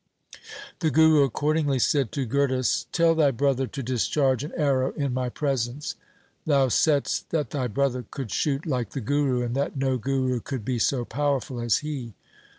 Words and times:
The 0.79 0.89
Guru 0.89 1.21
accordingly 1.21 1.77
said 1.77 2.11
to 2.13 2.25
Gurdas,' 2.25 2.85
Tell 2.91 3.13
thy 3.13 3.29
brother 3.29 3.67
to 3.67 3.83
discharge 3.83 4.43
an 4.43 4.51
arrow 4.57 4.93
in 4.93 5.13
my 5.13 5.29
presence. 5.29 5.93
Thou 6.47 6.69
saidst 6.69 7.29
that 7.29 7.51
thy 7.51 7.67
brother 7.67 8.03
could 8.09 8.31
shoot 8.31 8.65
like 8.65 8.93
the 8.93 8.99
Guru, 8.99 9.43
and 9.43 9.53
that 9.55 9.77
no 9.77 9.99
Guru 9.99 10.39
could 10.39 10.65
be 10.65 10.79
so 10.79 11.05
powerful 11.05 11.59
as 11.59 11.77
he.' 11.85 12.15